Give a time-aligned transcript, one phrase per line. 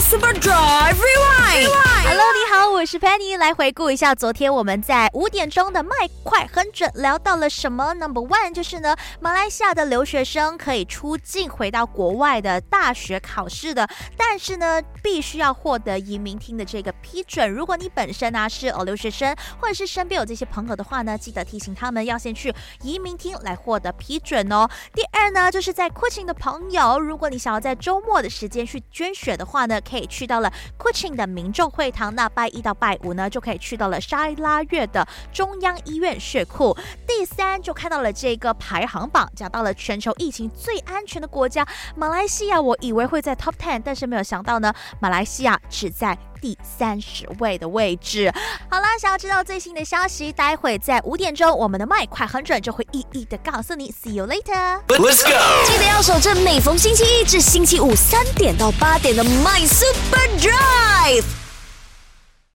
[0.00, 1.68] Super Super Drive Rewind。
[1.68, 1.68] Hello，
[2.02, 2.19] 你好，我
[2.90, 5.94] 是 Penny，来回顾一下昨天我们在五点钟的麦
[6.24, 17.48] 快很准聊到了什么？Number one 就是呢，马来西亚的留学生可以出境回到国外的大学考试的，但是呢，必须要获得移民厅的这个批准。
[17.48, 22.52] 如果你本身呢是呃留学生，或者是身边有这些朋友的话呢，记得提醒他们要先去
[22.82, 24.68] 移民厅来获得批准哦。
[24.92, 32.12] 第二呢，就是在 Kuching 的朋友，如果你想要在周末的时间去捐血的话呢，可以去到了 Kuching 的民众会堂。
[32.12, 36.76] 那拜一到拜五呢，就可以去到了沙拉越的中央医院血库。
[37.06, 42.60] 第三，就看到了这个排行榜，讲到了全球疫情最安全的国家马来西亚。
[42.60, 48.32] 我以为会在 Top Ten，但是没有想到呢，马来西亚只在第三十位的位置。
[48.70, 53.92] 好啦，想要知道最新的消息，待会在五点钟，我们的麦快很准就会一一的告诉你。
[53.92, 54.80] See you later。
[54.88, 55.66] Let's go。
[55.66, 61.39] 记得要守着每逢星期一至星期五三点到八点的 My Super Drive。